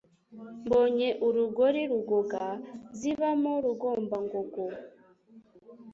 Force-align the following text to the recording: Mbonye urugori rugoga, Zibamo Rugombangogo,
Mbonye 0.65 1.09
urugori 1.27 1.81
rugoga, 1.91 2.43
Zibamo 2.99 3.53
Rugombangogo, 3.63 4.63